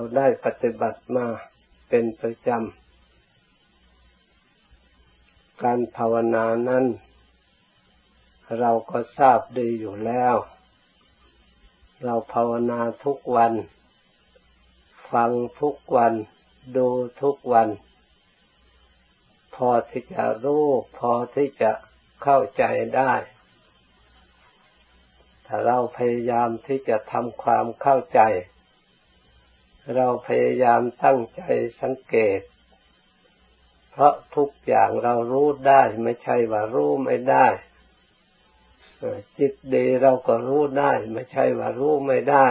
[0.00, 1.26] เราได้ปฏิบัติมา
[1.88, 6.84] เป็นประจำ การภาวนานั้น
[8.60, 10.34] เราก็ทราบดีอยู่แล้ว
[12.04, 13.52] เราภาวนาทุกวัน
[15.12, 15.30] ฟัง
[15.60, 16.12] ทุกวัน
[16.76, 16.88] ดู
[17.22, 17.68] ทุกวัน
[19.54, 20.66] พอที่จะรู้
[20.98, 21.70] พอที่จะ
[22.22, 22.64] เข้าใจ
[22.96, 23.12] ได้
[25.46, 28.22] ถ้าเราพยายามที่จะทำความเข้าใจ
[29.96, 31.42] เราพยายามตั้งใจ
[31.80, 32.40] สังเกต
[33.90, 37.46] เพราะทุกอย่างเรารู้ได้ไม่ใช่ว่ารู้ไม่ได้
[39.38, 42.46] จิตดีเราก็รู้ได้ ไม่ใช่ว่ารู้ไม่ได้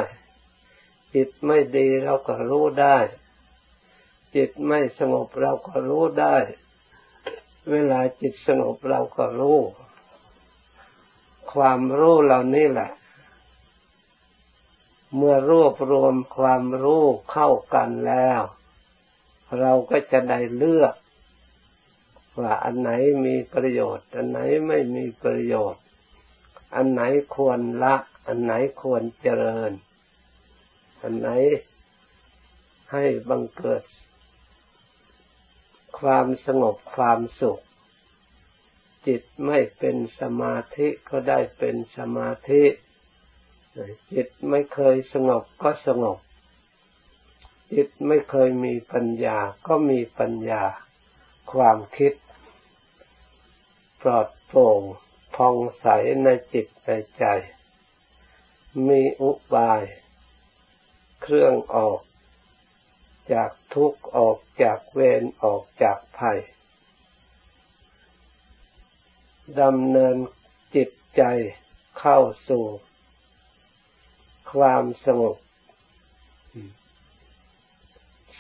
[1.16, 2.98] จิตไม่ดีเราก็รู้ได้
[4.36, 6.36] จิตไม่สงบเราก็รู้ได้
[7.72, 9.59] เวลาจิตสงบเราก็รู้
[11.54, 12.92] ความรู้เหล่านี้แหละ
[15.16, 18.42] เมื่อรวบรวมความรู้เข้ากันแล้ว
[19.59, 20.95] เราก็จะได้เลือก
[22.39, 22.92] ว่าอันไหน
[23.25, 25.84] มีประโยชน์ อันไหนไม่มีประโยชน์
[26.75, 27.02] อันไหน
[27.36, 27.95] ควรละ
[28.28, 29.72] อันไหนควรเจริญ
[31.02, 31.30] อันไหน
[32.91, 33.84] ให้บังเกิด
[36.00, 37.62] ความสงบความสุข
[39.08, 42.64] จิตไม่เป็นสมาธิก็ได้เป็นสมาธิ
[44.13, 46.17] จิตไม่เคยสงบก็สงบ
[47.73, 50.63] จิตไม่เคยมีปัญญาก็มีปัญญา
[51.52, 52.13] ความคิด
[54.02, 54.81] ปลอดโปร่ง
[55.35, 55.88] พองใส
[56.23, 57.25] ในจิตในใจ
[58.88, 59.81] มีอุบาย
[61.22, 62.00] เครื่องออก
[63.33, 66.39] จากทุกข์ออกจากเวรออกจากภัย
[69.61, 70.16] ดำเนิน
[70.75, 71.23] จิตใจ
[72.00, 72.19] เข้า
[72.50, 72.66] สู่
[74.52, 75.38] ความสงบ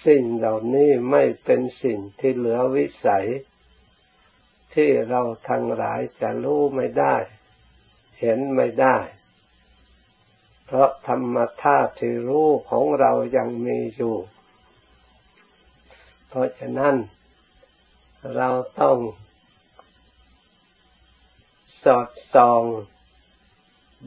[0.05, 3.27] สิ่งเหล่านี้ไม่เป็นสิ่งที่เหลือวิสัย
[4.73, 7.15] ที่เราทั้งหลายจะรู้ไม่ได้
[8.19, 8.97] เห็นไม่ได้
[10.65, 14.15] เพราะธรรมธาตุที่รู้ของเรายังมีอยู่
[16.27, 16.95] เพราะฉะนั้น
[18.35, 18.49] เรา
[18.81, 18.97] ต้อง
[21.83, 22.63] สอดส่อง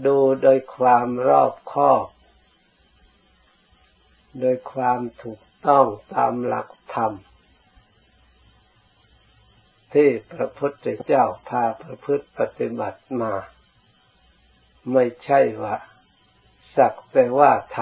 [0.07, 2.07] ดูโดยความรอบคอบ
[4.41, 7.13] โดยความถูกต้องตามหลักธรรม
[9.93, 13.33] ที่พระพุทธเจ้าพาประพฤติปฏิบัติมา
[14.93, 15.77] ไม่ใช่ว่า
[16.77, 17.79] สักแต่ว่าท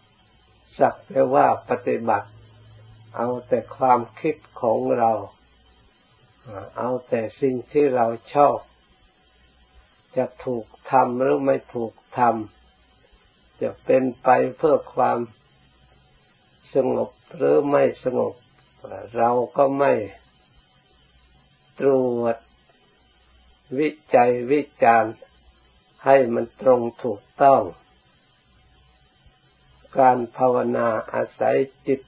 [0.00, 2.28] ำสักแต่ว่าปฏิบัติ
[3.16, 5.12] เอาแต่ความคิดของเรา
[6.78, 8.56] เอาแต่สิ่งที่เราชอบ
[10.16, 15.18] จะถูกทำหรือไม่ถูกทำจะเป็นไปเพื่อความ
[16.74, 18.34] สงบหรือไม่สงบ
[19.16, 19.92] เราก็ไม่
[21.80, 22.36] ตรวจ
[23.78, 25.14] วิจัยวิจารณ์
[26.04, 27.62] ให้มันตรงถูกต้อง
[29.98, 32.00] การภาวนาอาศัยจิต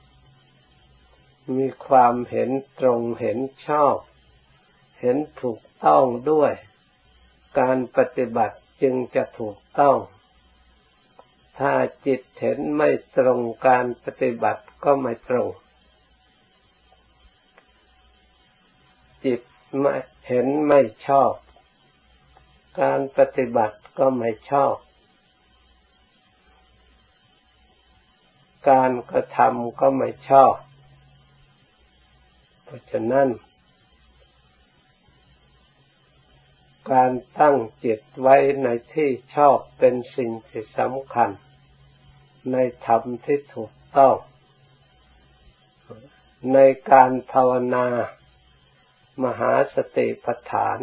[1.57, 2.51] มีความเห็น
[2.81, 3.97] ตรงเห็นชอบ
[5.01, 6.53] เห็นถูกต้องด้วย
[7.59, 9.97] การปฏิบัติจึงจะถูกต้อง
[11.59, 11.73] ถ้า
[12.07, 15.49] จิตเห็นไม่ตรงการปฏิบัติก็ไม่ตรง
[19.25, 19.41] จิต
[19.79, 19.95] ไม่
[20.29, 21.33] เห็นไม่ชอบ
[22.81, 24.75] การปฏิบัติก็ไม่ชอบ
[28.71, 30.55] การกระทำก็ไม่ชอบ
[32.65, 33.29] เพราะฉะนั้น
[36.93, 37.11] การ
[37.41, 41.31] ตั้งจิตไว้ในที่ชอบเป็นสิ่งที่สำคัญ
[42.53, 44.17] ในธรรมที่ถูกต้อง
[46.55, 46.59] ใน
[46.91, 47.87] การภาวนา
[49.25, 50.79] มหาสติปัฏฐาน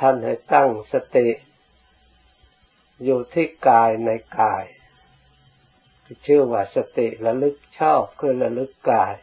[0.00, 1.28] ท่านให้ตั้งสติ
[3.04, 4.10] อยู่ที่กายใน
[4.40, 4.64] กาย
[6.26, 9.14] ชื่อว่าสติระลึกชอบคือระลึกกาย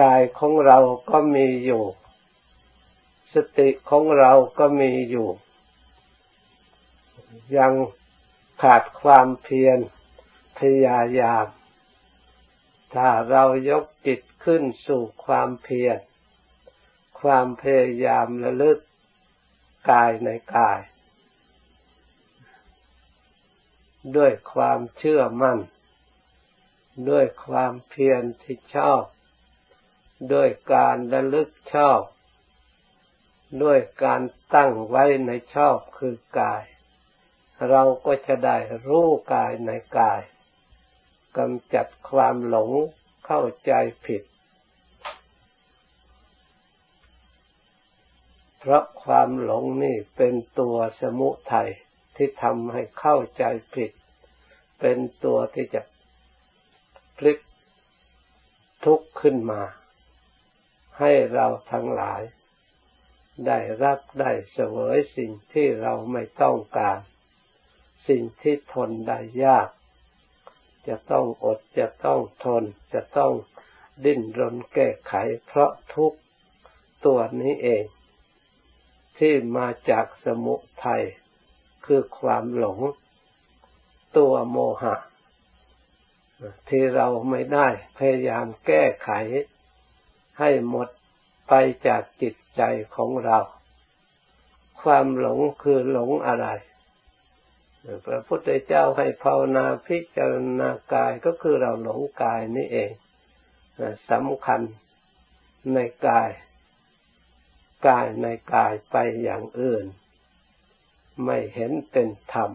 [0.00, 0.78] กายของเรา
[1.10, 1.84] ก็มีอยู่
[3.34, 5.28] สติของเราก็มีอยู่
[7.56, 7.72] ยัง
[8.62, 9.78] ขาดความเพียร
[10.58, 11.46] พยายาม
[12.94, 15.98] ถ้าเรายกจิตขึ้นสู่ความเพียร
[17.20, 18.78] ความพยายามระลึก
[19.90, 20.80] กายในกาย
[24.16, 25.58] ด้วยความเชื่อมั่น
[27.10, 29.02] ด้วยความเพียรที่ชอบ
[30.32, 32.00] ด้วยการระลึกชอบ
[33.62, 34.20] ด้วยการ
[34.54, 36.62] ตั้งไว้ในชอบคือกาย
[37.68, 40.22] เราก็จะได้รู้กายในกาย
[41.36, 42.70] กำจัดความหลง
[43.26, 43.72] เข้าใจ
[44.06, 44.22] ผิด
[48.58, 51.70] เพราะความหลงนี่เป็นตัวสมุทัย
[52.16, 53.90] ที่ทำให้เข้าใจผิด
[54.80, 55.82] เป็นตัวที่จะ
[57.16, 57.38] พลิก
[58.84, 59.62] ทุกข์ขึ้นมา
[60.98, 62.22] ให้เราทั้งหลาย
[63.46, 66.98] ได้รับได้เสวยสิ่งที่เราไม่ต้องการ
[68.08, 69.68] สิ่งที่ทนได้ยาก
[70.88, 72.64] จะต้องอดจะต้องทน
[72.94, 73.32] จะต้อง
[74.04, 75.14] ดิ้นรนแก้ไข
[75.46, 76.12] เพราะทุก
[77.04, 77.84] ตัวนี้เอง
[79.18, 80.54] ที่มาจากสมุ
[80.84, 81.02] ทัย
[81.84, 82.78] คือความหลง
[84.18, 84.96] ตัวโมหะ
[86.68, 89.10] ที่เราไม่ได้พยายามแก้ไข
[90.38, 90.88] ให้หมด
[91.48, 91.54] ไป
[91.86, 92.62] จากจิตใจ
[92.96, 93.38] ของเรา
[94.82, 96.46] ความหลงคือหลงอะไร
[98.06, 102.90] พระพุทธเจ้าให้ภาวนาพิจารณากายก็คือเราหลงกายนี่เอง
[104.10, 104.60] สำคัญ
[105.74, 106.30] ในกาย
[107.88, 109.84] กายในกายไปอย่างอื่น
[111.24, 112.50] ไม่เห็นเป็นธรรม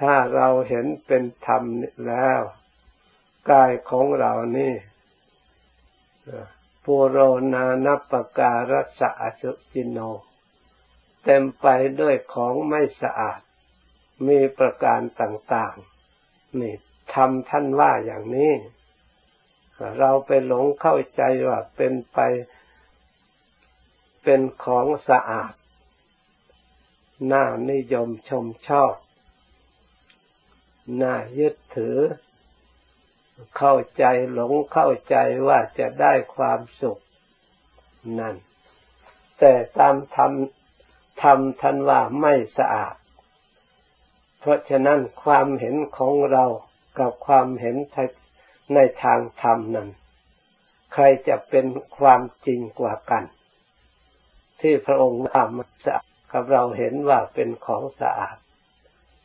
[0.00, 1.62] ถ้าเราเห็นเป็นธรรม
[2.06, 2.40] แล้ว
[3.52, 4.72] กายของเรานี่
[6.84, 7.18] ปุโร
[7.52, 9.98] นานัปการัสอสุจิโน
[11.24, 11.66] เต็มไป
[12.00, 13.40] ด้วยของไม่สะอาด
[14.26, 16.74] มีประการต่างๆ นี่
[17.14, 18.52] ทำท่านว่าอย่างนี้
[19.98, 22.18] เราไปหลงเข้าใจว่าเป็นไป
[24.22, 25.52] เป็นของสะอาด
[27.32, 28.94] น่านิยมชมชอบ
[31.02, 31.98] น่ายึดถือ
[33.56, 35.16] เข้าใจหลงเข้าใจ
[35.48, 37.00] ว่าจะได้ความสุข
[38.18, 38.36] นั่น
[39.38, 40.32] แต่ตามธรรม
[41.22, 42.94] ธรรมท่านว่าไม่สะอาด
[44.40, 46.44] เพราะฉะนั้นความเห็นของเรา
[46.98, 47.76] กับความเห็น
[48.74, 49.88] ในทางธรรมนั้น
[50.92, 51.66] ใครจะเป็น
[51.98, 53.24] ความจริงกว่ากัน
[54.60, 58.36] ที่พระองค์ทำสะอาดกับเราเห็นว่าเป็นของสะอาด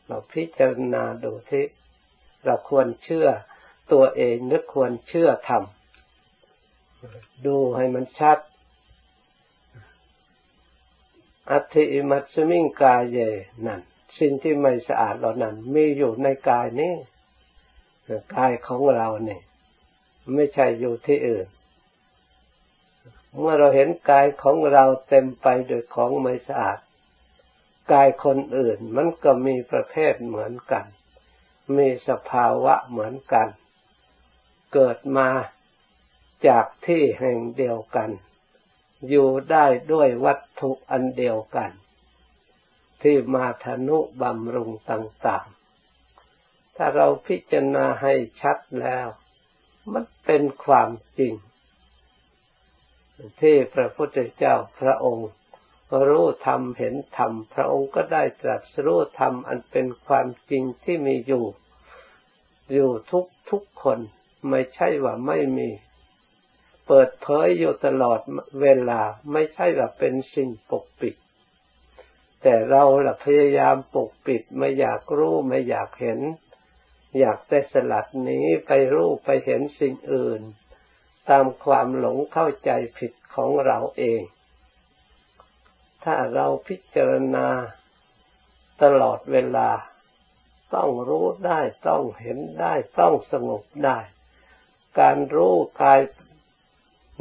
[0.06, 1.64] เราพิจารณาดูที่
[2.44, 3.28] เราควรเชื่อ
[3.92, 5.62] ตัวเองหรือควรเชื่อธรรม
[7.46, 8.38] ดูให้มันชัด
[11.50, 13.18] อัติมัตสมิงกายเย
[13.66, 13.80] นั่น
[14.18, 16.94] สิ่งที่ไม่สะอาดเหล่านั้น มีอยู่ในกายนี้
[18.36, 19.42] กายของเราเนี่ย
[20.34, 21.46] ไม่ใช่อยู่ที่อื่น
[23.38, 26.78] เมื่อเราเห็นกายของเราเต็มไปด้วยของไม่สะอาด
[27.92, 30.84] กายคนอื่นมันก็มีประเภทเหมือนกัน
[31.76, 33.48] มีสภาวะเหมือนกัน
[34.72, 35.28] เกิดมา
[36.48, 38.10] จากที่แห่งเดียวกัน
[39.08, 41.70] อยู่ได้ด้วยวัตถุอันเดียวกัน
[43.02, 49.06] ที่มาทนุบำรุงต่างๆ ถ้าเราพิจารณาให้ชัดแล้ว
[49.92, 51.34] มันเป็นความจริง
[53.40, 55.30] ที่พระพุทธเจ้าพระองค์
[56.08, 61.44] รู้ธรรมเห็นธรรมพระองค์ก็ได้ตรัสรู้ธรรมอันเป็นความจริงที่มีอยู่
[62.72, 63.98] อยู่ทุกทุกคน
[64.50, 65.68] ไม่ใช่ว่าไม่มี
[66.86, 68.20] เปิดเผยอยู่ตลอด
[68.60, 69.00] เวลา
[69.32, 71.14] ไม่ใช่ว่าเป็นสิ่งปกปิด
[72.42, 76.20] แต่เราละพยายามปกปิดไม่อยากรู้ไม่อยากเห็น
[77.18, 80.40] อยากแต่สลัดนี้ไปรู้ไปเห็นสิ่งอื่น
[81.28, 84.22] ตามความหลงเข้าใจผิดของเราเอง
[86.04, 87.48] ถ้าเราพิจารณา
[88.82, 89.70] ตลอดเวลา
[90.74, 93.98] ต้องรู้ได้ต้องเห็นได้ต้องสงบได้
[95.00, 96.00] การรู้กาย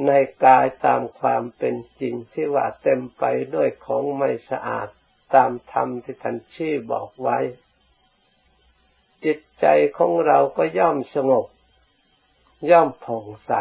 [0.08, 0.12] ใน
[0.46, 3.24] กายตามความเป็นจริงที่ว่าเต็มไป
[3.56, 4.88] ด้วยของไม่สะอาด
[5.36, 7.38] ตามธรรมที่ท่านชี้บอกไว้
[9.26, 9.66] จิตใจ
[9.98, 11.48] ของเราก็ย่อมสงบ
[12.70, 13.54] ย่อมผ่องใส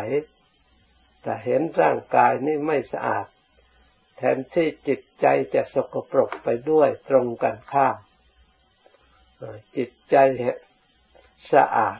[1.23, 3.27] แต่เห็นร่างกายนี่ไม่สะอาด
[4.17, 7.97] แทนที่จิตใจจะสกปรกไปด้วยตรงกันข้าม
[9.77, 10.17] จิตใจ
[11.53, 11.99] สะอาด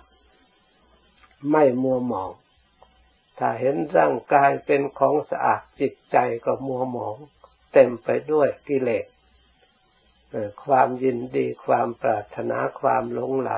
[1.51, 2.33] ไม่มัวหมอง
[3.39, 7.17] ถ้าเห็นร่างกายเป็นของสะอาดจิตใจก็มัวหมอง
[7.73, 9.07] เต็มไปด้วยกิเลส
[10.65, 13.51] ความยินดีความปรารถนาความหลงไหล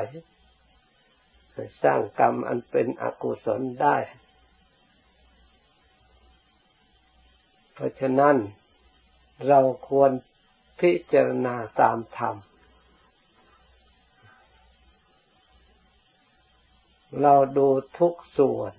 [1.82, 3.96] สร้างกรรมอันเป็นอกุศลได้
[7.72, 8.36] เพราะฉะนั้น
[9.48, 10.10] เราควร
[10.80, 12.36] พิจารณาตามธรรม
[17.22, 17.68] เราดู
[17.98, 18.72] ทุกส่วน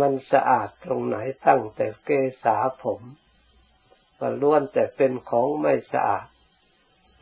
[0.00, 2.10] มันสะอาดตรงไหนตั้งแต่เก
[2.44, 3.00] ษาผม
[4.18, 6.26] ก็ล้วนแต่เป็นของไม่สะอาด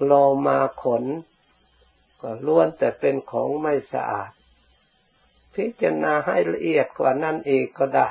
[0.04, 0.12] โล
[0.46, 1.04] มาขน
[2.22, 4.30] ก็ล้วนแต่เป็นของไม่สะอาด
[5.54, 8.10] พิจารณาให้ละเอียดกว่านั้นเอีกก็ได้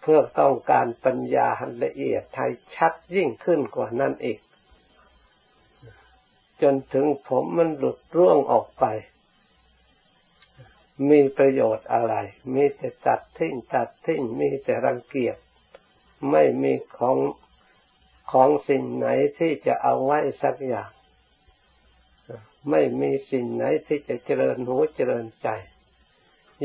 [0.00, 1.48] เพื่อต้องการปัญญา
[1.84, 4.38] ละเอียดให้ชัดยิ่งขึ้นกว่านั้นอีก
[6.62, 8.84] จนถึงผมมันหลุดร่วงออกไป
[11.08, 12.14] มีประโยชน์อะไร
[12.54, 15.36] มีแต่ตัดทิ้งตัดทิ้งมีแต่รังเกียจ
[16.30, 17.18] ไม่มีของ
[18.32, 20.90] ของสิ่งไหนที่จะเอาไว้สักอย่าง
[22.70, 25.48] ไม่มีสิ่งไหนที่จะเจริญหูเจริญใจ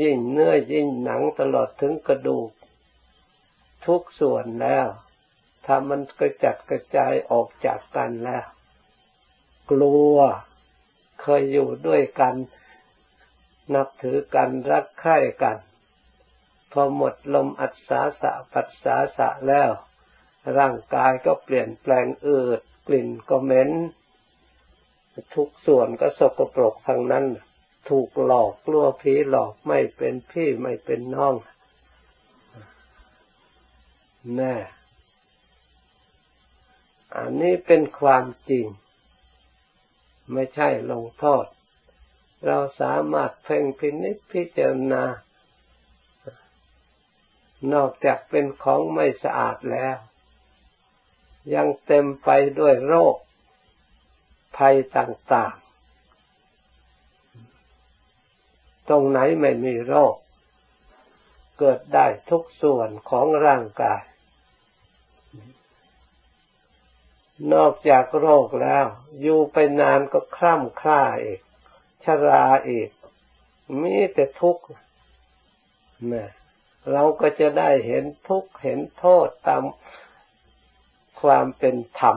[0.02, 2.50] ยิ่งเนื้อยิ่งหนังตลอดถึงกระดูก
[3.86, 4.86] ทุกส่วนแล้ว
[5.64, 8.44] ถ้ามันกระจัดกระจายออกจากกันแล้ว
[9.70, 10.16] กลัว
[11.22, 12.34] เคยอยู่ด้วยกัน
[13.74, 15.58] นับถือกันรักใคร่กัน
[16.72, 19.70] พอหมดลมอัศสาสะปัสสาสะแล้ว
[20.58, 23.70] ร่างกายก็เปลี่ยนแปลงอืดกลิ่นก็เหม็น
[25.34, 27.24] ทุกส่วนก็สกปรกทั้งนั้น
[27.88, 31.34] ถูกหลอกกลัวผีหลอกไม่เป็นพี่ไม่เป็นน้อง
[34.36, 34.56] แน่
[37.16, 38.66] อันนี้เป็นความจริง
[40.32, 41.44] ไม่ใช่ลงโทษ
[42.46, 45.04] เราสามารถเพ่งพินิจพิจารณา
[47.72, 49.96] นอกจากเป็นของไม่สะอาดแล้ว
[51.54, 53.16] ยังเต็มไปด้วยโรค
[54.56, 55.64] ภัยต่างๆ
[58.88, 60.14] ตรงไหนไม่มีโรค
[61.58, 64.02] เกิดได้ทุกส่วนของร่างกาย
[67.52, 68.86] นอกจากโรคแล้ว
[69.20, 71.40] อยู่ไปนานก็คล่ำคล้าอีก
[72.04, 72.90] ชราอีก
[73.82, 74.64] มีแต่ทุกข์
[76.12, 76.30] นะ
[76.92, 79.64] เราก็จะได้เห็นทุกข์เห็นโทษตาม
[81.20, 82.16] ความเป็นธรรม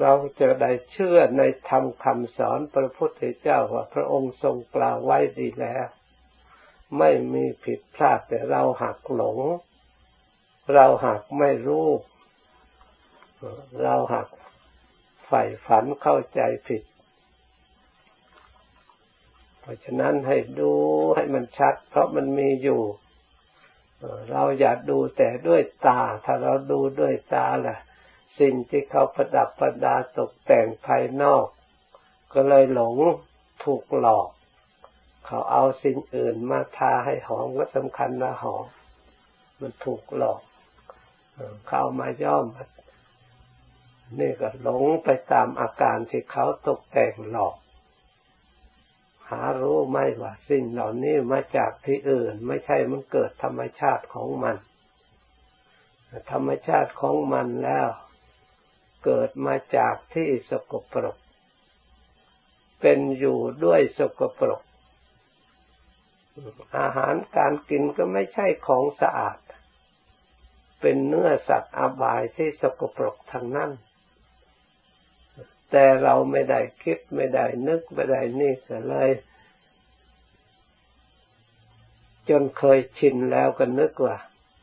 [0.00, 5.86] เราจะได้เชื่อในธรรมคำสอนพระพุทธเจ้าว่าพระองค์ทรงกล่าวไว้ดีแล้ว
[6.98, 9.38] ไม่มีผิดพลาดแต่เราหักหลง
[10.74, 11.88] เราหักไม่รู้
[13.82, 14.28] เราหัก
[15.26, 16.82] ใฝ่ฝันเข้าใจผิด
[19.64, 20.72] เพราะฉะนั้นให้ดู
[21.16, 22.82] ให้มันชัด เพราะมันมีอยู่
[24.30, 27.76] เราอย่าดูแต่ด้วยตา ถ้าเราดูด้วยตาล่ะ
[28.40, 31.46] สิ่งที่เขาประดับประดาตกแต่งภายนอก
[32.32, 32.96] ก็เลยหลง
[33.64, 34.28] ถูกหลอก
[35.26, 38.64] เขาเอาสิ่งอื่นมาทาให้หอมก็สำคัญนะหอม
[39.60, 40.40] มันถูกหลอก
[41.68, 42.46] เขามาย่อม
[44.20, 47.56] นี่ก็หลงไปตามอาการที่เขาตกแต่งหลอก
[49.30, 54.56] หารู้ไหมว่าสิ่งเหล่านี้มาจากที่อื่น ไม่ใช่มันเกิดธรรมชาติของมัน
[56.32, 57.88] ธรรมชาติของมันแล้ว
[59.04, 61.16] เกิดมาจากที่สกปรก
[62.80, 64.62] เป็นอยู่ด้วยสกปรก
[66.78, 69.38] อาหารการกินก็ไม่ใช่ของสะอาด
[70.80, 73.70] เป็นเนื้อสัตว์อบายที่สกปรกทั้งนั้น
[75.70, 79.10] แต่เราไม่ได้คิดไม่ได้นึกไม่ได้นี่ก็เลย
[82.28, 84.16] จนเคยชินแล้วก็นึกว่า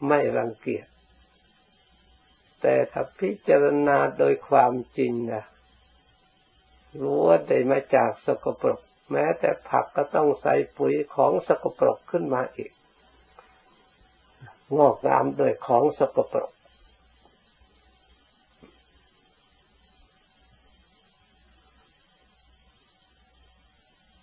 [0.08, 0.88] ไม่รังเกียจ
[2.62, 5.43] แต่ถ้าพิจารณาโดยความจริงนะ
[7.00, 8.79] รู้ว่าได้มาจากสกปรก
[9.12, 12.72] แม้แต่ผักก็ต้องใส่ปุ๋ยของสกปรกขึ้นมาอีก
[14.77, 16.51] งอกงามโดยของสกปรก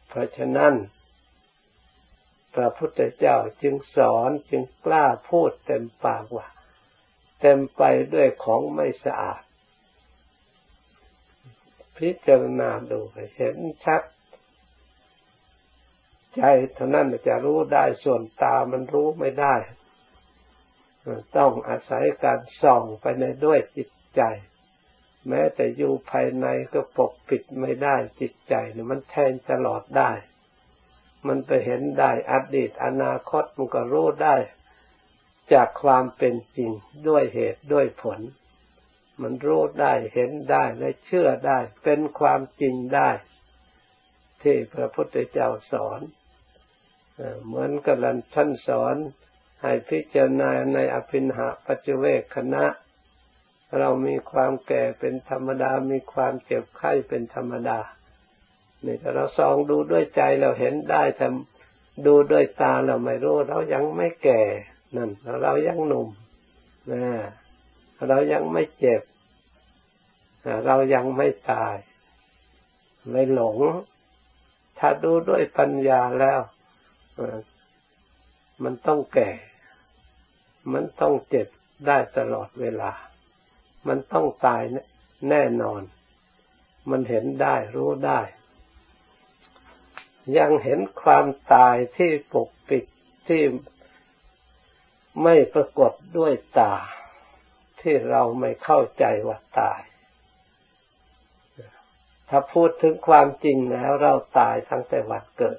[0.08, 0.74] เพราะฉะนั้น
[2.54, 6.48] พระพุทธเจ้าจึงสอนจึงกล้าพูดเต็มปากว่า
[7.40, 7.82] เต็มไป
[8.14, 9.42] ด้วยของไม่สะอาด
[11.96, 13.00] พิจารณาดู
[13.36, 14.02] เห็นชัด
[16.36, 16.42] ใจ
[16.74, 19.54] เท่านั้นจะรู้ได้ส่วนตามันรู้ไม่ได้
[21.36, 24.22] ต้องอาศัยการส่องไปในด้วยจิตใจ
[25.28, 30.10] แม้แต่อยู่ภายในก็ปกปิดไม่ได้จิตใจเนี่ยมันแทงตลอดได้
[31.26, 34.36] มันไปเห็นได้อดีตอนาคตมันก็รู้ได้
[35.52, 36.70] จากความเป็นจริง
[37.08, 38.20] ด้วยเหตุด้วยผล
[39.22, 43.10] มันรู้ได้เห็นได้และเชื่อได้ เป็นความจริงได้
[44.42, 46.00] ที่พระพุทธเจ้าสอน
[47.46, 47.96] เหมือนกับ
[48.34, 48.96] ท่านสอน
[49.62, 52.64] ให้พิจารณาในอภินหาปัจเวกคณะ
[53.78, 57.78] เรามีความแก่เป็นธรรมดา มีความเจ็บไข้เป็นธรรมดา
[58.84, 61.26] นี่แต่เราส่องดูด้วยใจเราเห็นได้แต่
[62.06, 64.42] ดูด้วยตาเราไม่รู้ เรายังไม่แก่
[64.96, 65.10] นั่น
[65.42, 66.08] เรายังหนุ่ม
[66.92, 67.04] นะ
[68.08, 69.02] เรายังไม่เจ็บ
[70.66, 71.76] เรายังไม่ตาย
[73.10, 73.58] ไม่หลง
[74.78, 76.40] ถ้าดูด้วยปัญญาแล้ว
[78.62, 79.30] มันต้องแก่
[80.72, 81.48] มันต้องเจ็บ
[81.86, 82.90] ได้ตลอดเวลา
[83.86, 84.62] มันต้องตาย
[85.30, 85.82] แน่นอน
[86.90, 88.20] มันเห็นได้รู้ได้
[90.38, 92.84] ยังเห็นความตายที่ปกปิด
[93.28, 93.42] ที่
[95.22, 96.74] ไม่ปรากฏด้วยตา
[97.80, 99.80] ที่เราไม่เข้าใจว่าตาย
[102.28, 105.58] ถ้าพูดถึงความจริงแล้วเราตายทั้งแต่วันเกิด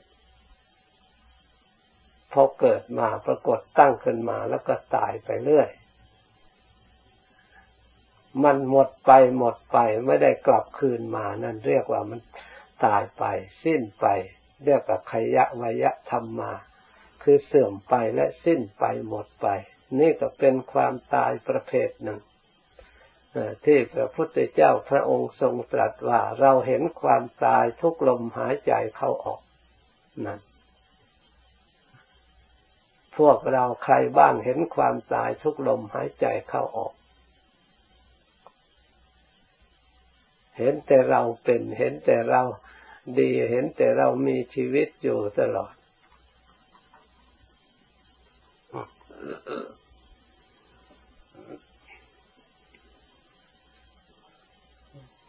[2.32, 5.70] พอเกิดมาปรากฏตั้งขึ้นมาแล้วก็ตายไปเรื่อย
[8.44, 12.20] มันหมดไปหมดไปไม่ได้กลับคืนมานั่นเรียกว่ามัน
[12.86, 13.24] ตายไป
[13.64, 14.06] สิ้นไป
[14.66, 16.52] เรียกว่าขยะวยะธรรมมา
[17.24, 19.48] คือเสื่อมไปและสิ้นไปหมดไป
[20.00, 22.22] นี่ก็เป็นความตายประเภทหนึ่ง
[23.66, 29.42] ที่พระพุทธเจ้าพระองค์ทรงตรัสว่าเราเห็นความตายทุกลมหายใจเข้าออก
[30.26, 30.40] นั่น
[33.18, 36.94] พวกเราใครบ้างเห็นความตายทุกลมหายใจเข้าออก
[40.60, 42.42] เห็นแต่เราเป็นเห็นแต่เรา
[43.20, 45.74] ดีเห็นแต่เรามีชีวิตอยู่ตลอด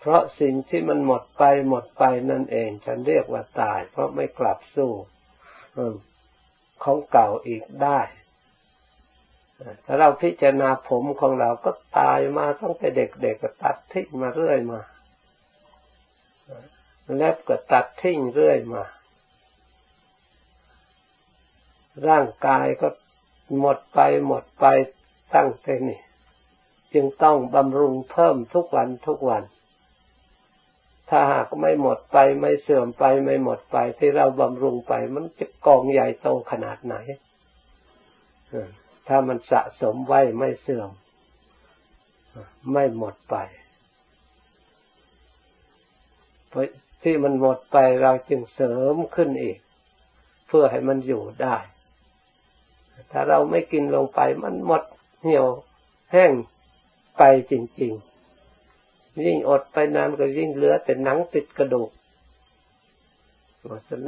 [0.01, 4.93] เพราะสิ่งที่มันหมดไปหมดไปนั่นเอง ฉันเรียกว่าตาย เพราะไม่กลับสู้
[6.85, 8.01] ของเก่าอีกได้
[9.85, 14.81] ถ้าเราพิจารณาผมของเราก็ตายมาตั้งแต่เด็กๆก็ตัดทิ้งมาเรื่อยมา
[17.17, 18.85] เล็บก็ตัดทิ้งเรื่อยมา
[22.09, 22.89] ร่างกายก็
[23.59, 24.67] หมดไปหมดไป
[25.35, 26.01] ตั้งแต่นี่
[26.95, 29.43] จึงต้องบำรุงเพิ่มทุกวันทุกวัน
[31.09, 36.95] ถ้าหากไม่หมดไปไม่เสื่อมไปไม่หมดไปที่เราบำรุงไป มันจะกองใหญ่โตขนาดไหน
[39.09, 40.91] ถ้ามันสะสมไว้ไม่เสื่อม
[42.73, 43.37] ไม่หมดไป
[47.03, 49.59] ที่มันหมดไปเราจึงเสริมขึ้นอีก
[50.49, 51.57] เพื่อให้มันอยู่ได้
[53.11, 54.83] ถ้าเราไม่กินลงไปมันหมด
[55.23, 55.47] เหี่ยว
[56.13, 56.33] แห้ง
[57.19, 57.93] ไปจริง
[58.59, 61.91] ๆ ยิ่งอดไปนานก็ยิ่งเหลือแต่หนังติดกระดูก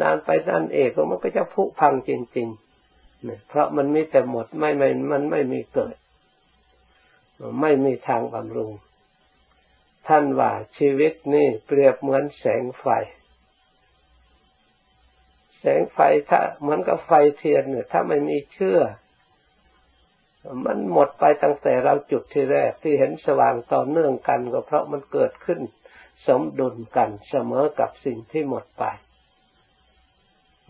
[0.02, 5.96] นานไปนานเอกมันก็จะผุพังจริงๆเนี่ยเพราะมันมีแต่หมดไม่ไม่มันไม่มีเกิด
[7.60, 8.72] ไม่มีทางบำรุง
[10.08, 12.86] ท่านว่าชีวิตนี่เปรียบเหมือนแสงไฟ
[15.58, 15.98] แสงไฟ
[16.30, 18.80] ถ้าเหมือนกับไฟเทียนเนี่ยถ้าไม่มีเชื่อ
[20.64, 25.60] มันหมดไปตั้งแต่เราจุดที่แรกที่เห็นสว่างต่อเนื่องกันก็เพราะมันเกิดขึ้น
[26.26, 28.84] สมดุลกันเสมอกับสิ่งที่หมดไป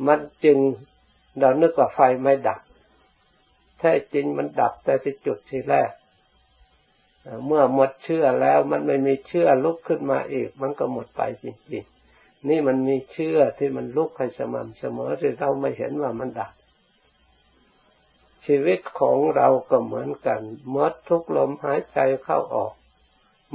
[0.06, 0.58] มันจึง
[1.38, 2.60] เรานึกว่าไฟไม่ดับ
[3.80, 5.90] แท้จริงมันดับแต่ที่จุดที่แรก
[7.46, 16.52] เมื่อหมดเชื่อแล้วมันไม่มีเชื่อลุกขึ้นมาอีก มันก็หมดไปจริงๆ นี่มันมีเชื่อที่มันลุกให้สม่ำเสมอที่เราไม่เห็นว่ามันดับ
[18.46, 22.72] ชีวิตของเราก็เหมือนกันหมดทุกลมหายใจเข้าออก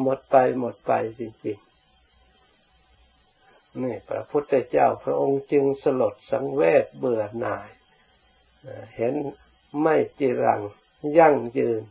[0.02, 7.70] หมดไปหมดไปจริงๆ นี่พระพุทธเจ้าพระองค์จึงสลดสังเวชเบื่อหน่าย
[8.96, 9.14] เห็น
[9.82, 10.62] ไม่จีรัง
[11.18, 11.82] ยั่งยืน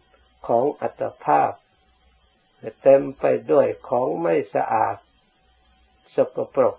[0.46, 1.52] ของอัตภาพ
[2.82, 4.96] เต็มไปด้วยของไม่สะอาด
[6.14, 6.76] สกปรก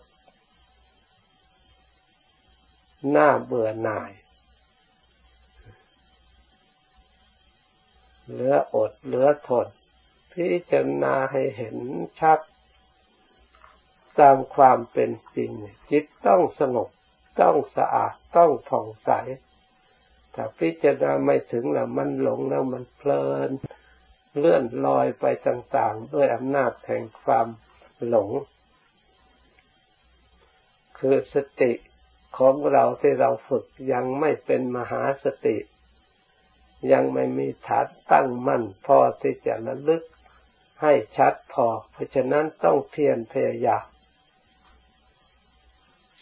[3.12, 4.12] หน้าเบื่อหน่าย
[8.30, 9.68] เหลืออดเหลือทน
[10.32, 11.78] พิจารณาให้เห็น
[12.20, 12.40] ชัด
[14.20, 15.52] ตามความเป็นจริง
[15.90, 16.90] จิตต้องสงบ
[17.42, 19.10] ต้องสะอาดต้องผ่องใส
[20.36, 23.50] ถ้าพิจารณาไม่ถึงแล้วมันหลงแล้วมันเพลิน
[24.38, 27.48] เลื่อนลอยไปต่างๆ ด้วยอำนาจแห่งความ
[28.08, 28.30] หลง
[30.98, 31.72] คือสติ
[32.38, 35.58] ของเราที่เราฝึกยังไม่เป็นมหาสติ
[36.92, 40.04] ยังไม่มีฐานตั้งมั่นพอที่จะระลึก
[40.82, 43.86] ให้ชัดพอ เพราะฉะนั้นต้องเพียรพยายาม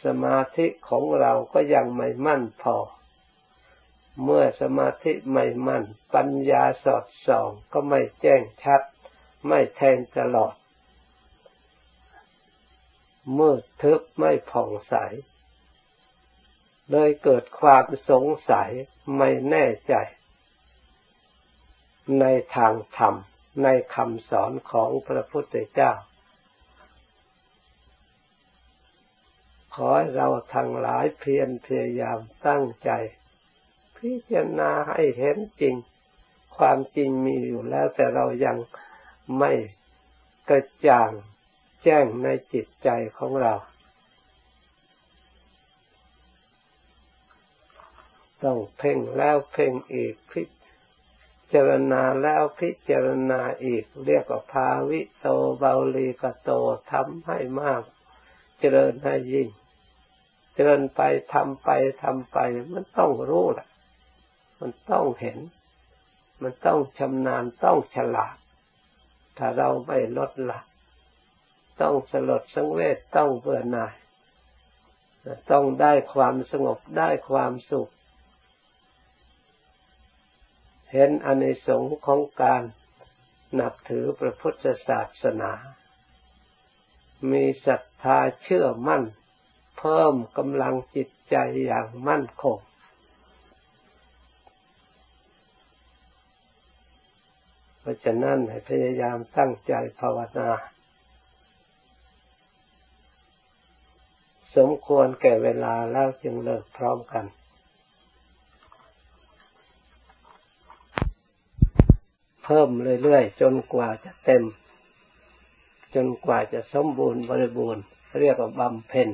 [0.05, 2.75] สมาธิของเราก็ยังไม่มั่นพอ
[4.23, 5.83] เมื่อสมาธิไม่มัน่น
[6.15, 8.81] ปัญญาสอดส่องก็ไม่แจ้งชัด
[9.47, 10.55] ไม่แทงตลอด
[13.37, 14.95] มืดทึบไม่ผ่องใส
[16.91, 18.69] เลยเกิดความสงสัย
[19.17, 19.95] ไม่แน่ใจ
[22.19, 22.25] ใน
[22.55, 23.15] ทางธรรม
[23.63, 25.91] ในคำสอนของพระพุทธเจ้า
[29.75, 32.91] ขอให้เราทั้งหลายเพียรพยายามตั้งใจ
[33.97, 35.75] พิจารณาให้เห็นจริง
[36.57, 38.57] ความจริงมีอยู่แล้วแต่เรายัง
[39.37, 39.51] ไม่
[40.49, 41.11] กระจ่าง
[41.83, 43.53] แจ้งในจิตใจของเรา
[48.43, 50.43] ต้องเพ่งแล้วเพ่งอีกพิ
[51.53, 55.27] จารณาแล้วพิจารณาอีก เรียกว่าภาวิโต
[55.59, 56.49] เบาลีกโต
[56.91, 57.81] ทำให้มาก
[58.59, 59.49] เจริญให้ยิ่ง
[60.53, 61.01] เจริญไป
[61.33, 61.69] ทำไป
[62.03, 62.37] ทำไป
[62.73, 63.67] มันต้องรู้แหละ
[64.59, 65.37] มันต้องเห็น
[66.41, 68.37] มันต้องชำนาญต้องฉลาด
[69.37, 70.59] ถ้าเราไม่ลดละ
[71.81, 73.93] ต้องสลดสังเวชต้องเบื่อหน่าย
[75.51, 77.89] ต้องได้ความสงบได้ความสุข
[80.91, 82.63] เห็นอนิสงส์ของการ
[83.59, 85.51] นับถือพระพุทธศาสนา
[87.31, 89.03] มีศรัทธาเชื่อมั่น
[89.77, 92.57] เพิ่มกำลังจิตใจอย่างมั่นคง
[97.85, 100.49] เพราะฉะนั้นให้พยายามตั้งใจภาวนา
[104.55, 107.25] สมควรแก่เวลาแล้วจึงเลิกพร้อมกัน
[112.43, 112.69] เพิ่ม
[113.03, 114.43] เรื่อยๆจนกว่าจะเต็ม
[115.95, 117.83] จนกว่าจะสมบูรณ์บริบูรณ์
[118.21, 119.09] เรียกว่าบำเพ็ญ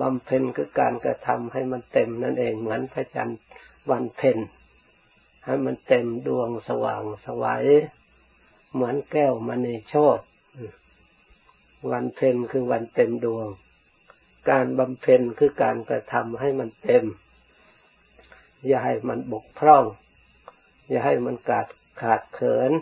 [0.00, 3.38] บำเพ็ญคือการกระทำให้มันเต็มนั่นเองเหมือนพระจันทร์
[3.90, 4.38] วันเพ็ญ
[5.44, 7.64] ให้มันเต็มดวงสว่างสวัย
[8.72, 10.20] เหมือนแก้วมณีโชต
[11.90, 13.48] วันเพ็ญคือวันเต็มดวง
[14.50, 17.04] การบำเพ็ญคือการกระทำให้มันเต็ม
[18.66, 19.84] อย่าให้มันบกพร่อง
[20.88, 21.66] อย่าให้มันขาด
[22.00, 22.72] ขาดเขิน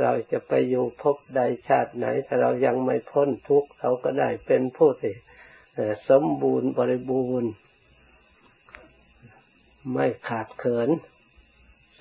[0.00, 5.14] เราจะไปอยู่พบใดชาติไหน ถ้าเรายังไม่พ้นทุกข์เราก็ได้เป็นผู้ที่
[6.08, 7.50] สมบูรณ์บริบูรณ์
[9.92, 10.88] ไม่ขาดเขิน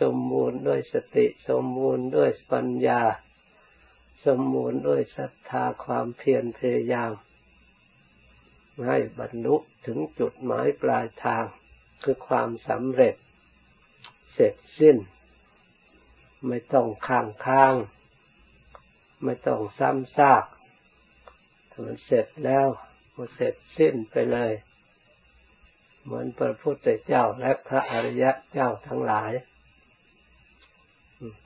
[0.01, 3.01] สมบูรณ์ด้วยสติ สมบูรณ์ด้วยปัญญา
[4.25, 7.11] สมบูรณ์ด้วยศรัทธาความเพียรพยายาม
[8.87, 11.45] ให้บรรลุถึงจุดหมายปลายทาง
[12.03, 13.15] คือความสำเร็จ
[14.33, 14.97] เสร็จสิ้น
[16.47, 17.73] ไม่ต้องค้างค้าง
[19.23, 20.45] ไม่ต้องซ้ำซาก
[21.69, 22.67] ถ้ามันเสร็จแล้ว
[23.15, 24.51] มันเสร็จสิ้นไปเลย
[26.03, 29.31] เหมือนพระพุทธเจ้าและพระอริยะเจ้าทั้งหลาย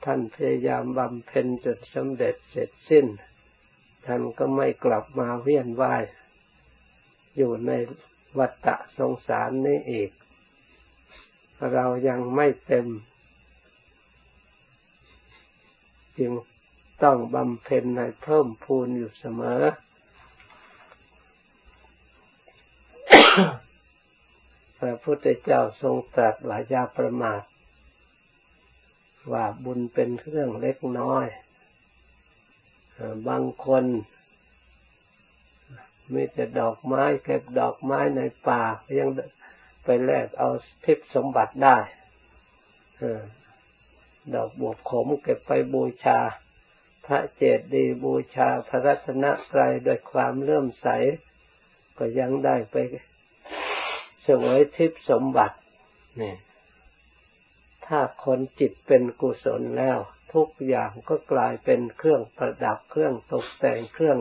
[0.04, 3.06] ท่านพยายามบำเพ็ญจนสำเร็จเสร็จสิ้น
[4.06, 6.04] ท่านก็ไม่กลับมาเวียนว่าย
[7.36, 7.70] อยู่ใน
[8.38, 10.10] วัฏฏะสงสารนี้อีก
[11.72, 12.86] เรายังไม่เต็ม
[16.18, 16.32] จึง
[17.02, 19.62] ต้องบำเพ็ญให้เพิ่มพูนอยู่เสมอ
[24.78, 27.42] พระพุทธเจ้าทรงตรัสว่ายาประมาท
[29.32, 31.26] ว่าบุญเป็นเรื่องเล็กน้อย
[33.28, 33.84] บางคน
[36.14, 38.62] มีแต่ดอกไม้เก็บดอกไม้ในป่า
[38.98, 39.08] ยัง
[39.84, 40.50] ไปแลกเอา
[40.84, 41.76] ทิพสมบัติได้
[44.34, 46.18] ดอกบวบขมเก็บไปบูชา
[47.06, 47.42] พระเจ
[47.74, 50.88] ดีย์บูชาพระรัตนตรัยด้วยความเลื่อมใส
[51.98, 52.76] ก็ยังได้ไป
[54.22, 55.56] เสวยทิพสมบัติ
[56.20, 56.34] นี่
[57.88, 59.98] ถ้าคนจิตเป็นกุศลแล้ว
[60.34, 64.18] ทุกอย่างก็กลายเป็นเครื่องประดับเครื่องตกแต่งเครื่อง